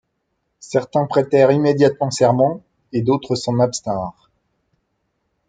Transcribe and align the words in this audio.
Certains 0.61 1.05
prêtèrent 1.05 1.51
immédiatement 1.51 2.09
serment 2.09 2.63
et 2.91 3.03
d'autres 3.03 3.35
s'en 3.35 3.59
abstinrent. 3.59 4.31